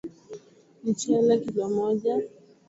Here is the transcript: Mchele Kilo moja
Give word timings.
Mchele 0.83 1.37
Kilo 1.39 1.69
moja 1.69 2.21